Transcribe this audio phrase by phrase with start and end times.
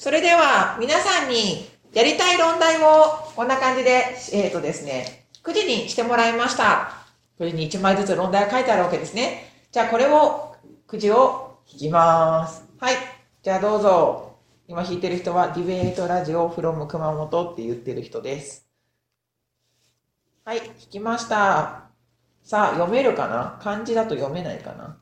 [0.00, 2.88] それでは皆さんにやりたい論題を
[3.36, 7.04] こんな感じで、えっ、ー、とですね、9時にしてもらいました。
[7.36, 9.52] これに1枚ずつ論題が書いてあるわけですね。
[9.70, 12.64] じゃあこれを、くじを引きます。
[12.78, 12.94] はい。
[13.42, 14.38] じゃあどうぞ。
[14.68, 18.66] 今弾いてる人はディベートラジオフロム熊本って言ってる人です。
[20.46, 21.90] はい、弾きました。
[22.42, 23.58] さあ、読めるかな？
[23.62, 24.98] 漢字だと読めないかな？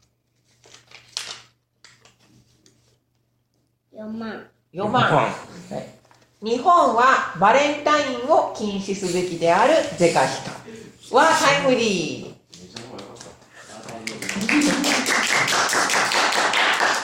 [3.92, 4.50] 読まん。
[4.78, 5.12] 読まん。
[5.12, 10.52] はい、日本はバレンタインを禁止すべきであるゼカヒカ
[11.16, 12.38] はタイムリー。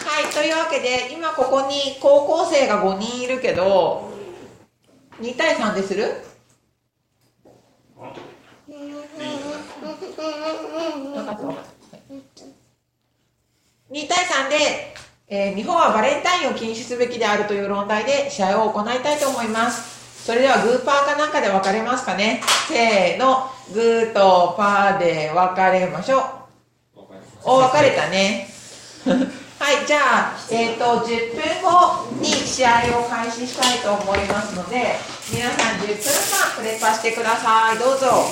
[0.07, 4.09] はい、というわけで、今ここに高校生が5人いるけど、
[5.21, 6.05] 2対3でする
[13.91, 14.94] ？2対3で、
[15.29, 20.25] えー、日本はバレンタインを禁止すべきであるという論題で試合を行いたいと思います。
[20.25, 26.23] それではグーパーかなんかで分かれますかねせーの、グーとパーで分かれましょう。
[27.45, 28.49] お、分かれたね。
[29.59, 34.97] はい、じゃあ、えっ、ー、と、10分後に試合を開始したいと思いますので、
[35.31, 37.79] 皆さん10分間プレパしてください。
[37.79, 38.27] どうぞ。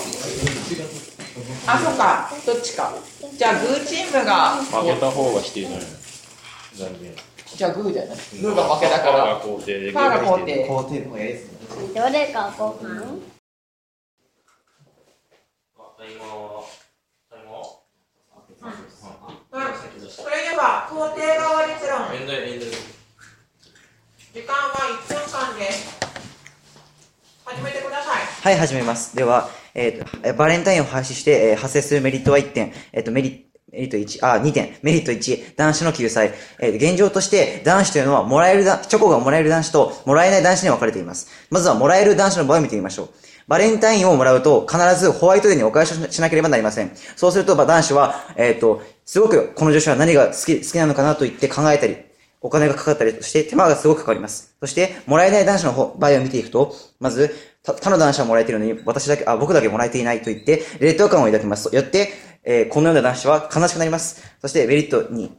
[1.66, 2.92] あ、そうか、どっちか。
[3.36, 4.56] じゃあ、グーチームが。
[4.56, 6.01] 負けた方が否定じゃない残念。
[6.74, 8.16] じゃあ、グーじゃない？
[8.40, 9.12] グーが負けだから。
[9.12, 9.92] パーが肯定で。
[9.92, 10.68] パーが肯定。
[10.68, 11.34] 肯定もやり
[11.94, 13.20] どれかご飯？
[20.10, 22.00] それでは肯定側立論
[24.34, 24.72] 時間は
[25.06, 25.98] 1分間です
[27.44, 34.76] 始めてくださいはい始めますでは、えー、バレンタインを廃止して、えー、発生するメリットは1点、えー、とメリメリット1、あ、2点。
[34.82, 36.34] メリット1、男子の救済。
[36.60, 41.28] えー、現状として男子というのは、もらえるだ、チョコがもらえる男子と、もらえない男子に分かれています。
[41.48, 43.08] まずは、もらえる男子の場合を見てみましょう。
[43.48, 46.92] バレンタインをもらうと、必ずホワイトデーにお返ししなければなりません。
[47.16, 51.96] そうすると、男子は、えっ、ー、と、すごくこの女子は何が好き、好きなのかなと言って考えたり、
[52.42, 54.54] お金がかかったりとして手間がすごくかかります。
[54.60, 57.34] そして、もらえない男子の方場合を見ていくと、まず、
[57.64, 61.74] 他の男子はもらえているのに、私だけ、あ、僕だけもらえていないと言って、劣等感を抱きます。
[61.74, 62.10] よって、
[62.44, 64.22] えー、このような男子は悲しくなります。
[64.40, 65.30] そして、メリット2、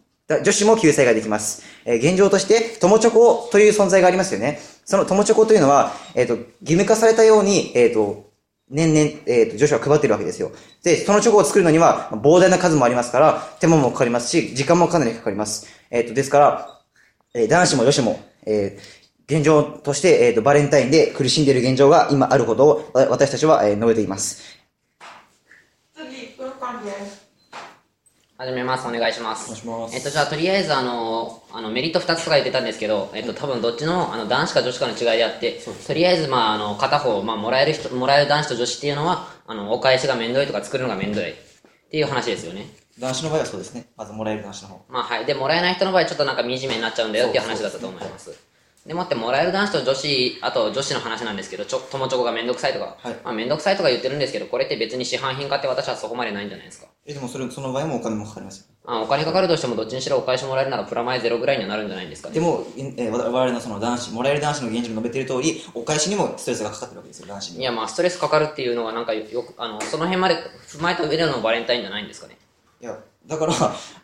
[0.43, 1.63] 女子も救済ができます。
[1.85, 4.59] えー、現状として、友チョコという存在がありますよね。
[4.85, 8.31] その友チョコというのは、えっ、ー、と、義務化されたように、えっ、ー、と、
[8.69, 10.51] 年々、えっ、と、女子は配ってるわけですよ。
[10.83, 15.67] で、そのチョコを作るのには、膨大な数もありますから、手間もかかりますし、時間もかなりかかります。
[15.91, 16.79] えっ、と、ですから、
[17.35, 18.77] え男子も女子も、え
[19.27, 24.62] 現状として、えっ、と、バレンタインで苦しんでいる現状が今あることを、私たちは、え述べています。
[28.35, 28.88] 始めます。
[28.88, 29.51] お願いします。
[29.67, 29.95] ます。
[29.95, 41.35] えっと、じゃあ、とりあえず、あの、あの、メリット2つとか言ってたんですけど、えっと、多分どっちの、あの、男子か女子かの違いであって、とりあえず、まあ、あの、片方、まあ、もらえる人、もらえる男子と女子っていうのは、あの、お返しがめんどいとか作るのがめんどいっ
[41.91, 42.66] ていう話ですよね。
[43.00, 43.85] 男子の場合はそうですね。
[43.95, 44.85] まずもらえる男子の方。
[44.89, 45.25] まあ、はい。
[45.25, 48.31] で、もらえない人の場合、ちょっとなんか惨めになっちゃうんだよっていう話だったと思います。
[48.85, 56.88] でもってもらえる男子と女子、あと女子の話なんですけど、ちょ、友チョコがめんどくさいとか、はい、まあめんどくさいとか言ってるんですけど、これって別に市販品買って私はそこまでないんじゃないですか。
[57.05, 58.66] え、でもそれ、その場合もお金もかかりますよ。
[58.85, 62.67] あお金かかるとしてもどっちにしろお返しもらえるならプラマイゼロぐらいにはなるんじゃないですか、ね、でも、
[62.97, 67.59] え我々のその男子、もらえる男子の現状に述べてる通り、お返しにもストレスがかかってるわけですよ、男子に。
[67.61, 70.35] いや、まあストレスかかるっていうのはなんかよく、あの、その辺まで
[70.67, 72.38] 踏まえた上でのバレンタインじゃないんですかね？
[72.81, 73.53] いや、だから、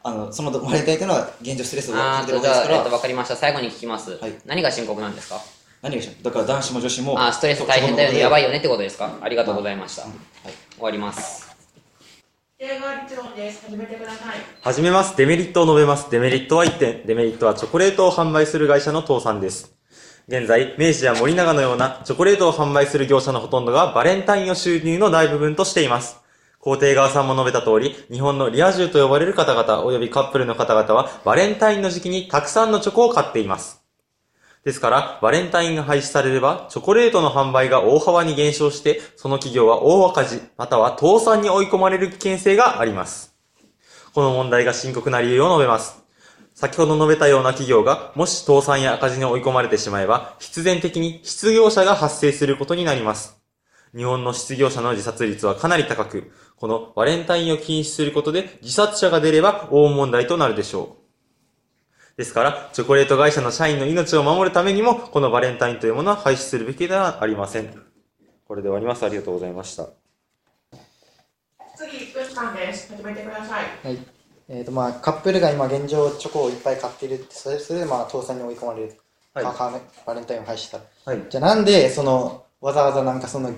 [0.04, 2.76] あの、そのバレンタインというのは現状ストレスをかけてるわけですから。
[2.78, 3.36] えっと、わかりました。
[3.36, 4.18] 最後に聞きます。
[4.18, 5.42] はい、何が深刻なんですか？
[5.82, 6.24] 何が深刻？
[6.24, 7.22] だから男子も女子も。
[7.22, 8.20] あ、ストレス大変だよね。
[8.20, 9.18] やばいよねってことですか？
[9.22, 10.04] ありがとうございました。
[10.04, 10.12] はい、
[10.76, 11.50] 終わります。
[12.60, 13.66] 映画立論です。
[13.66, 14.38] 始めてください。
[14.62, 15.18] 始めます。
[15.18, 16.10] デメリットを述べます。
[16.10, 17.06] デメリットは1点。
[17.06, 19.76] デメリットはチョコレートを販売する会社の倒産です。
[20.28, 26.18] 現在、明治や森永のようなチョコレートを販売する業者のほとんどがバレンタインを収入の大部分としています。
[26.60, 33.82] 皇帝側さんも述べた通り、日本のリア充と呼ばれる方々、及びカップルの方々は、バレンタインの時期にたくさんのチョコを買っています。
[34.66, 43.34] ですから、バレンタインが廃止されれば、チョコレートの販売が大幅に減少して、その企業は大赤字、または倒産に追い込まれる危険性があります。
[44.14, 46.04] この問題が深刻な理由を述べます。
[46.56, 53.39] 先ほど述べたような企業が、もし倒産や赤字に追い込まれてしまえば、必然的に失業者が発生することになります。
[53.96, 61.00] 日本の失業者の自殺率はかなり高く、このバレンタインを禁止することで自殺者が出れば大問題となるでしょう。
[62.18, 67.82] ですから、チョコレート会社の社員の命を守るためにも、このバレンタインというものは廃止するべきではありません。
[68.46, 69.06] これで終わります。
[69.06, 69.88] ありがとうございました。
[71.78, 72.94] 次、1分間です。
[72.94, 73.88] 始めてください。
[73.88, 73.98] はい。
[74.50, 79.00] えっ、ー、と、まあ、カップルが今現状チョコをいっぱい買っているそれそれでまあ、倒産に追い込まれる。
[79.34, 79.46] はい
[80.06, 80.80] バレンタインを廃止した。
[81.06, 81.24] はい。
[81.30, 83.54] じゃあなんで、その、わざわざなんかその、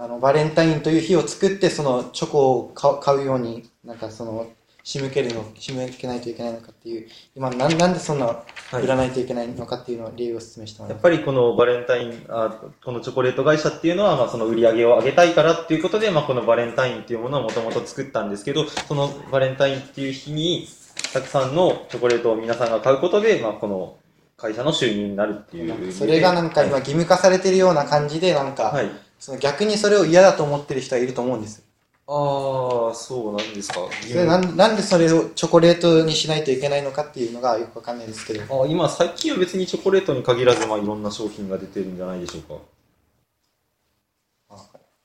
[0.00, 4.46] あの、バレンタインという日を作って、その、チョコを買うように、なんかその、
[4.82, 7.06] 仕向けるの、仕向けないといけないのかっていう、
[7.36, 8.42] 今、なんなんでそんな、
[8.72, 10.94] 売らないといけないのかっていうのを理由を説明してもら。
[10.94, 20.66] やっぱりこのバレンタイン、あこのチョコレート会社っていうのは、まあその売り上げを上げたいからっていうことで、まあこのバレンタインっていうものをもともと作ったんですけど、そのバレンタインっていう日に、
[21.12, 23.98] たくさんのチョコレートを皆さんが買うことで、まあこの
[24.38, 28.90] 会社の収入になるっていうそれがなんか今義務化されてるような感じで、なんか、はい。
[29.20, 31.62] その逆にそれを嫌だと思ってる人はいると思うんです。
[32.08, 33.80] ああ、そうなんですか。
[34.00, 38.64] それなんなんでそれをチョコレートにしないといけないのかっていうのがよくわかんないですけど。
[38.64, 42.54] あ今、最近は別にチョコレートに限らず、まあいろんな商品が出てるんじゃないでしょうか。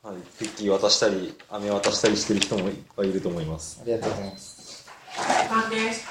[0.10, 0.16] はい。
[0.38, 3.80] クッキー渡したり、飴渡したりしてる人もいっぱいいると思います。
[3.82, 4.86] ありがとうございます。
[5.18, 6.08] 時間です。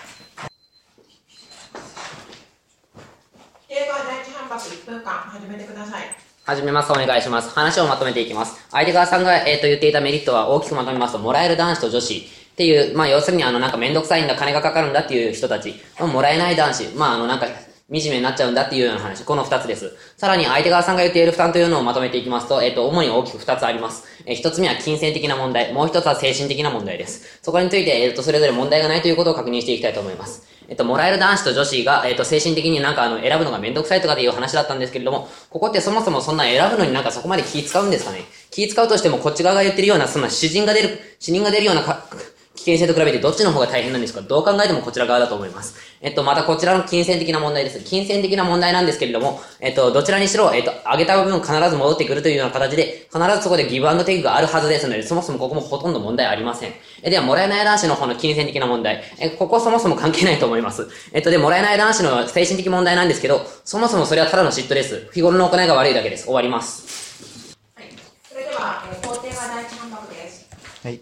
[3.68, 6.23] 映画第一反発1分間始めてください。
[6.46, 6.93] 始めます。
[6.93, 7.55] お願いします。
[7.55, 8.69] 話をまとめていきます。
[8.70, 19.96] 相手側さんが、えっ、と、言っていたメリットは大きくまとめますと、もらえる男子と女子っていう、まあ、要するにあの、なんかめんどくさいんだ、金がかかるんだっていう人たち、もらえない男子、まあ、あの、なんか、惨めになっちゃうんだっていうような話、この二つです。
[20.19, 24.05] さらに相手側さんが言っている負担というのをまとめていきますと、えっ、と、主に大きく二つあります。
[24.26, 27.41] えー一つ目は金銭的な問題、もう一つは精神的な問題です。
[27.43, 30.53] そこについて、えっ、と、それぞれ問題がないということを確認していきたいと思います。
[30.69, 38.22] えっと、もらえる男子と女子が、えっと、精神的になんかあの、選ぶのがめんどくさいとかっていう話だったんですけれども、ここってそもそもそんな選ぶのになんかそこまで気使うんですかね？
[38.50, 42.06] 気使うとしてもこっち側が言ってるような、そんな詩人が出る、死人が出るようなか
[42.54, 44.22] 危険性と比べてどっちの方が大変なんですか？
[44.22, 45.74] どう考えてもこちら側だと思います。
[46.00, 47.80] えっと、またこちらの金銭的な問題です。
[47.80, 56.72] 金銭的な問題なんですけれども、えっと、どちらにしろ、えっと、上げた部分必ず戻ってくるというような形で、必ずそこでギブアンドテイクがあるはずですので、そもそもここもほとんど問題ありません。
[57.02, 59.02] え、では、もらえない男子の方の金銭的な問題。
[59.18, 60.88] え、ここそもそも関係ないと思います。
[61.12, 65.10] えっと、で、もらえない男子の精神的問題なんですけど、そもそもそれはただの嫉妬です。
[65.12, 66.26] 日頃の行いが悪いだけです。
[66.26, 67.56] 終わります。
[67.74, 67.86] はい。
[68.28, 70.48] それでは、えー、工程は第一反発です。
[70.84, 71.00] はい。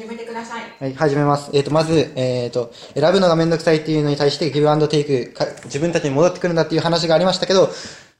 [0.00, 0.62] 始めてください。
[0.80, 1.50] はい、始めます。
[1.52, 7.68] えっ、と、まず、えっ、と、選ぶのがめんどくさいっていうのに対して、ギブアンドテイク、自分たちに戻ってくるんだっていう話がありましたけど、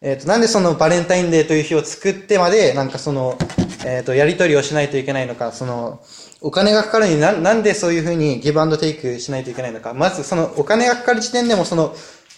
[0.03, 3.38] えっ、と、なんでそのバレンタインデーという日を作ってまで、なんかその、
[3.87, 6.03] えっ、と、やり取りをしないといけないのか、その、
[6.43, 9.94] お金がかかるにな、なんでそういうふうにギブアンドテイクしないといけないのか。
[9.94, 11.94] まず、その、お金がかかる時点でも、その、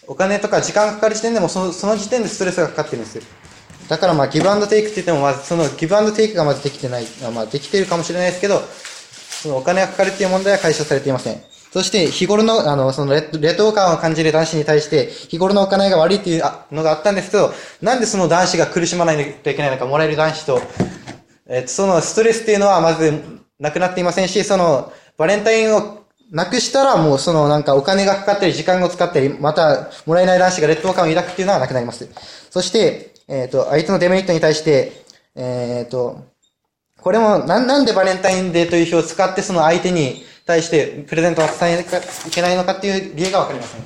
[0.06, 3.23] お金とか時間がかかる時点でも、その、その時点でストレスがかかってるんですよ。
[3.89, 8.62] だからまあ、ギブアンドテイクって言っても、まず、その、ギブアンドテイクがまずできてない、まあ、できてるかもしれないですけど、
[9.43, 11.43] そのお金がかかるっていう問題は解消されていません。
[11.73, 20.61] そして、日頃の、あの、その劣、等感を感じる男子に対して、日頃のお金が悪いっていうのがあったんですけど、なんでその男子が苦しまないといけないのか、もらえる男子と、
[21.49, 23.21] えっと、そのストレスっていうのはまず
[23.59, 32.09] なくなっていませんし、その、バレンタインをなくしたらもうそのなんかお金がかかったり時間を使ったり、またもらえない男子が劣等感を抱くっていうのはなくなります。
[32.50, 34.93] そして、えっ、と、相手のデメリットに対して、
[35.34, 36.31] えっ、と、
[37.03, 43.82] これも、なん、なんでバレンタインデーという日を使ってその相手に対してプレゼントを伝えなきゃいけないのかっていう理由がわかりません。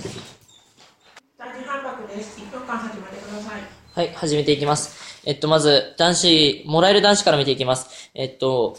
[1.38, 2.38] 第二反発です。
[2.38, 3.60] 1分間始めてください。
[3.94, 5.22] はい、始めていきます。
[5.24, 8.10] えっと、まず、男子、もらえる男子から見ていきます。
[8.14, 8.76] えっと、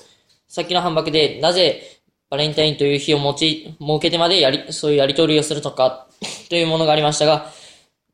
[0.48, 1.82] さっきの反駁で、なぜ、
[2.30, 6.08] バレンタインという日を持ち、設けてまでやり、そういうやり取りをするのか、
[6.50, 7.52] というものがありましたが、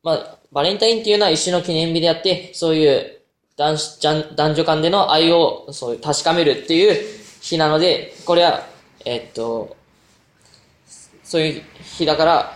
[0.02, 3.13] まあ、バレンタインっていうのは一種の記念日であって、そういう
[3.56, 7.00] 男子、じゃん男女間での愛を、そういう確かめるっていう
[7.40, 8.66] 日なので、これは、
[9.04, 9.76] えっと、
[11.22, 12.52] そういう日だから、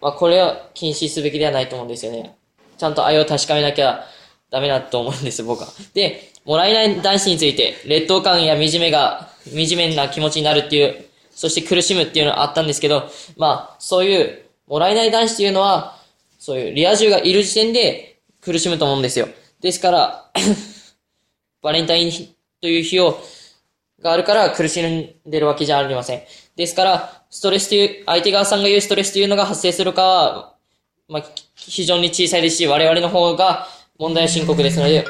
[0.00, 2.36] まあ、これは禁止すべきではないと思うんですよね。
[2.76, 4.04] ちゃんと愛を確かめなきゃ
[4.50, 5.68] ダメだと思うんです、僕は。
[5.94, 15.96] で、もらえない男子について、劣等感や惨めが、惨めな気持ちになるっていう、そして苦しむっていうのはあったんですけど、まあ、そういう、もらえない男子っていうのは、
[16.38, 19.28] そういうリア充がいる時点で苦しむと思うんですよ。
[19.60, 20.30] ですから、
[21.62, 23.20] バレンタインという日を、
[24.00, 26.22] があるから苦しんでるわけじゃありません。
[26.54, 30.54] ですから、ストレスという、相手側さんが言うストレスというのが発生するかは、
[31.08, 35.06] まあ、非常に小さいですし、我々の方が問題は深刻ですので、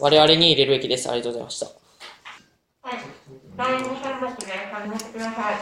[0.00, 1.10] 我々に入れるべきです。
[1.10, 1.66] ありがとうございました。
[2.82, 3.17] はい。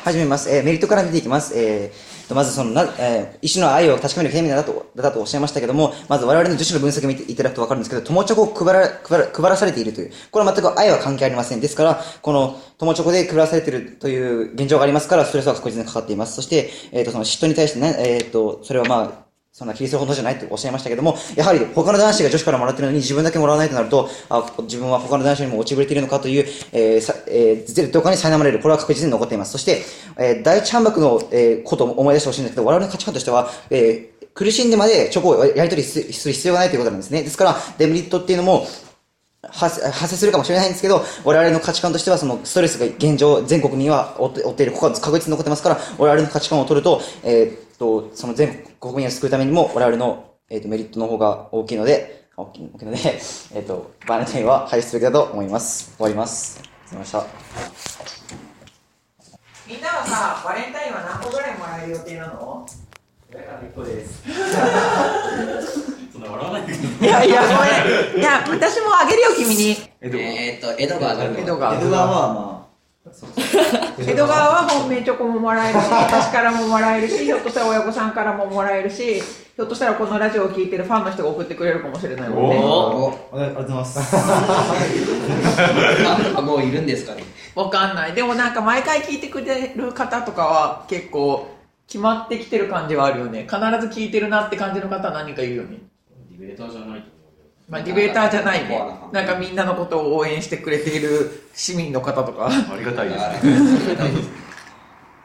[0.04, 0.26] 始め。
[0.26, 0.54] ます。
[0.54, 1.58] えーメリットから見ていきます。
[1.58, 10.12] えーとまずそのな、えー一種の愛を確かめる権利だと、だとおっしゃいましたけども、まず我々の女子の分析を見ていただくとわかるんですけど、友チョコを配ら、配ら、配らされているという。
[10.30, 11.60] これは全く愛は関係ありません。
[11.60, 16.34] ですから、この友チョコで配らされているという現状がありますから、ストレスは確実にかかっています。
[16.34, 19.25] そして、えっ、と、その嫉妬に対してね、えっ、と、それはまあ、
[19.56, 28.58] そんな気にするほどじゃないとおっしゃいましたけども、やはり他の男子が女子からもらってるのに自分だけもらわないとなると、あ自分は他の男子よりも落ちぶれているのかという、えーさえー、絶対に苛まれる。
[28.58, 29.52] これは確実に残っています。
[29.52, 29.82] そして、
[30.18, 37.22] えー第一反駁の、えーことを思い出してほしいんですけど、我々の価値観としては、えー苦しんでまでチョコをやり取りする必要がないということなんですね。
[37.22, 38.66] ですから、デメリットっていうのも、
[39.48, 52.98] 発生するかもしれないんですけど、我々の価値観としては、そのストレスが現状、全国には追っている、ここは確実に残ってますから、我々の価値観を取ると、えーと、その全国民を救うためにも、我々の、えーっとメリットの方が大きいので、大きい大きいので、
[53.54, 55.94] えーっと、バレンタインは廃止すべきだと思います。
[55.96, 56.60] 終わります。
[56.60, 57.26] ありがとうございました。
[59.66, 62.66] みんなはさ、バレンタインは何個ぐらいもらえる予定なの
[63.32, 64.22] ？1個です。
[66.12, 68.20] そんな笑わないでいやいや、ごめん。
[68.20, 69.76] いや、私もあげるよ、君に。
[70.00, 71.74] えーっと、江戸川江戸川。
[71.74, 72.55] 江戸川はま
[73.98, 82.60] 江戸川は本命チョコももらえるし、 私からももらえるし、ひょっとしたら親御さんからももらえるし、ひょっとしたらこのラジオを聞いてるファンの人が送ってくれるかもしれないもんね。
[82.62, 83.98] おありがとうございます。
[86.36, 87.24] あもういるんですかね。
[87.54, 88.12] わかんない。
[88.12, 91.48] でもなんか毎回聞いてくれる方とかは結構
[91.88, 93.46] 決まってきてる感じはあるよね。
[93.48, 95.78] 必ず聞いてるなって感じの方は何人かいるよね。
[96.30, 97.15] ディベーターじゃないと
[97.68, 98.80] まあディベーターじゃないね。
[99.12, 102.46] なんかみんなのことを応援してくれている市民の方とか。
[102.48, 103.24] ありがたいです。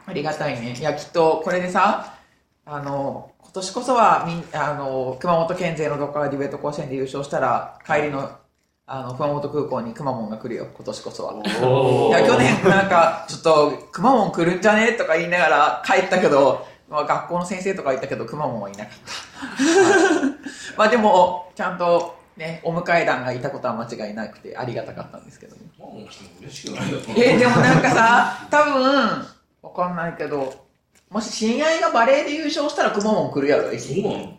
[0.07, 0.75] ありがたいね。
[0.77, 2.15] いや、きっと、これでさ、
[2.65, 8.31] あの、今年こそは、みん、あの、熊本県勢のどっかがディベート甲子園で優勝したら、帰りの、
[8.88, 11.33] あの、熊本空港に熊門が来るよ、今年こそは。
[11.63, 14.93] おいや、去年なんか、ちょっと、熊門来るんじゃね？
[14.93, 18.93] とか言いながら帰ったけど、まあ、学校の先生とか言ったけど、熊門はいなかっ
[20.74, 20.75] た。
[20.77, 25.62] まあでも、ちゃんと、ね、お迎え団がいたことは間違いなくて、ありがたかったんですけどね。
[26.41, 26.98] 嬉しくないよ。
[27.10, 29.25] えーでもなんかさ、多分、
[29.62, 30.53] わかんないけど、
[31.10, 34.38] もし親愛がバレーで優勝したらくまモン来るやろ、駅そうなの？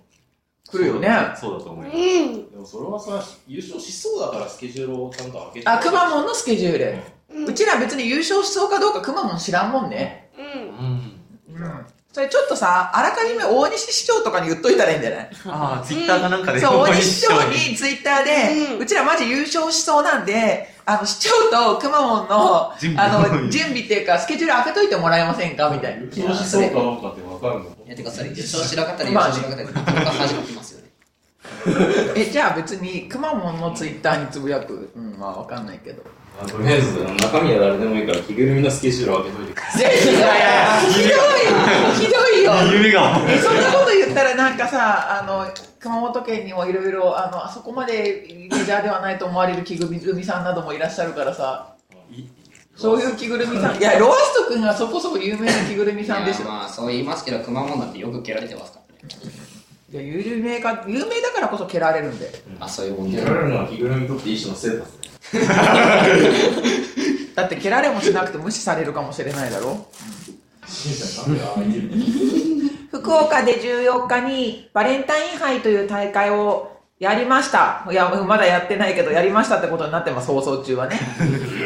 [0.70, 1.08] 来るよね。
[1.36, 1.96] そうだと思います。
[1.96, 2.50] うん。
[2.50, 5.68] でもそれはさ、優勝しそうだからスケジュールをちゃんと開けて。
[5.68, 7.46] あ、くまモンのスケジュール。
[7.46, 10.30] うちら別に優勝しそうかどうかくまモン知らんもんね。
[10.38, 10.44] うん。
[11.56, 11.62] うん。
[11.62, 11.86] うん。
[12.12, 15.30] それちょっとさ、あらかじめ大西市長とかに言っといたらいいんじゃない？
[15.46, 16.60] ああ、ツイッターかなんかで。
[16.60, 21.30] そう、大大西市長にツイッターで、うんうちらマジ優勝しそうなんで、あの、市長
[21.74, 25.70] とくまモンの、準備あの、準備っていうか、スケジュール開けといてもらえませんか？
[25.70, 26.02] みたいな。
[26.12, 27.70] 優勝しそうかどうかってわかるの？
[27.86, 30.88] いや、てかそれ、優勝しなかったら優勝しなかったら、僕が恥かきますよね。
[32.14, 34.92] え、じゃあ別に、くまモンのツイッターにつぶやく？
[34.94, 36.02] うん、まあわかんないけど。
[36.40, 39.96] あとりあえず、中身は誰でもいいから、着ぐるみのスケジュールを開けといてください。
[39.96, 40.16] ひどい
[42.06, 43.20] ひどいよ夢が。
[43.28, 45.46] えそんなこと言ったらなんかさあの
[45.78, 51.74] 熊本県にもいろいろあのあそこまでメジャーではないと思われる着ぐるみさんなどもいらっしゃるからさ
[52.76, 59.32] そういう着ぐるみさんいやロアスト君がそこそこ有名な着ぐるみさんでしょまあ、そう言いますけど、熊本なんてよく蹴られてますからね。
[59.92, 63.24] いや有名か有名だからこそ蹴られるんであ、そういうもんでや。
[63.26, 65.01] られるのは着ぐるみにとって一種のステータスです。
[67.34, 69.86] だって蹴られもしなくて無視されるかもしれないだろ
[72.90, 76.72] 福岡で14日にバレンタイン杯という大会を
[77.02, 77.84] やりました。
[77.90, 81.00] いや、まだやってないけど、やりましたってことになってます、放送中はね。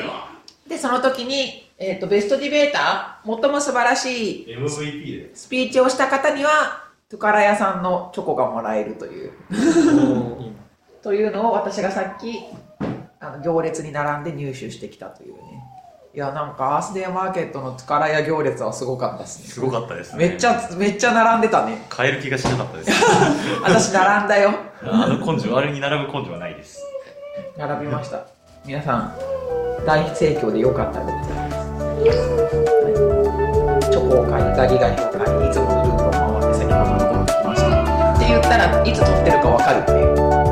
[0.67, 5.37] で、その時に、えっ、と、ベストディベーター、最も素晴らしい MVP で。
[5.37, 9.33] スピーチをした方には、トゥカラ屋さんのチョコがもらえるという。
[11.03, 12.41] というのを私がさっき、
[13.21, 15.41] あの行列に並んで入手してきたというね。
[16.15, 19.49] いや、なんか、アースデーマーケットのトゥカラ屋行列はすごかったですね。
[19.49, 20.29] すごかったですね。
[20.29, 21.85] めっちゃ、めっちゃ並んでたね。
[21.91, 22.91] 買える気がしなかったです。
[23.63, 24.51] 私並んだよ。
[24.83, 26.83] あの根性、あれに並ぶ根性はないです。
[27.59, 28.21] 並びました。
[28.65, 29.13] 皆さん、
[29.85, 31.57] 大盛況でよかったでございます。
[31.57, 32.37] はい
[33.91, 38.15] チョコを買い、ガリガリを買い、いつものルートを回って先ほどのところに来ました。
[38.15, 40.46] って言ったらいつ撮ってるかわかるっていう。